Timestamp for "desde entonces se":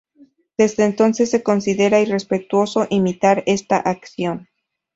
0.57-1.43